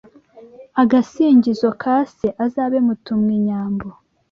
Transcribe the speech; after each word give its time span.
Agasingizo 0.81 1.67
ka 1.81 1.95
Se 2.15 2.27
Azabe 2.45 2.77
Mutumwinyambo 2.87 3.87